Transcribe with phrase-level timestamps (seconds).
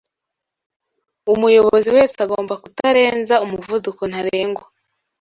[1.33, 4.65] Umuyobozi wese agomba kutarenza umuvuduko ntarengwa